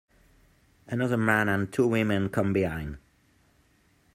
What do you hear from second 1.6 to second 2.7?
two women come